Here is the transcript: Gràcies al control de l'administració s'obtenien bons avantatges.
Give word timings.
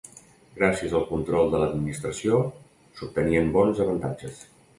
Gràcies 0.59 0.95
al 0.99 1.03
control 1.09 1.51
de 1.51 1.59
l'administració 1.63 2.41
s'obtenien 3.01 3.53
bons 3.61 3.85
avantatges. 3.87 4.43